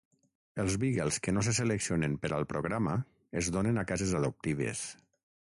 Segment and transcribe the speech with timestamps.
[0.61, 2.97] Els beagles que no se seleccionen per al programa
[3.43, 4.85] es donen a cases adoptives.